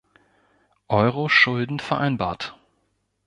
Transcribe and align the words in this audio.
Euro 0.87 1.29
Schulden 1.29 1.77
vereinbart. 1.79 2.57